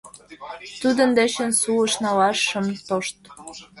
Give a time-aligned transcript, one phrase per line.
[0.81, 3.19] Тудын дечын сулыш налаш шым тошт!